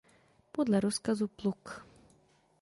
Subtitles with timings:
[0.51, 1.83] Podle rozkazu pluk.